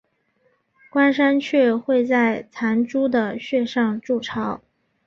[0.89, 4.59] 冠山雀会在残株的穴上筑巢。